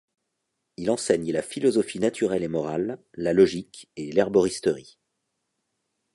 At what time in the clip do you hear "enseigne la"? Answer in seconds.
0.89-1.43